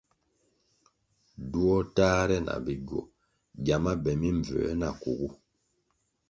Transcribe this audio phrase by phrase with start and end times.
[1.51, 2.99] Duo tahre na bigwo
[3.65, 5.29] gyama be mimbvū na kugu.